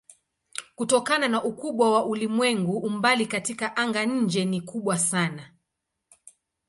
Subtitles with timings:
[0.75, 5.51] Kutokana na ukubwa wa ulimwengu umbali katika anga-nje ni kubwa sana.